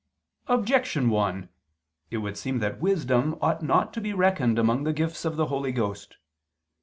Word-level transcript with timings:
Objection 0.47 1.11
1: 1.11 1.47
It 2.09 2.17
would 2.17 2.35
seem 2.35 2.57
that 2.57 2.81
wisdom 2.81 3.37
ought 3.39 3.61
not 3.61 3.93
to 3.93 4.01
be 4.01 4.13
reckoned 4.13 4.57
among 4.57 4.83
the 4.83 4.93
gifts 4.93 5.25
of 5.25 5.35
the 5.35 5.45
Holy 5.45 5.71
Ghost. 5.71 6.17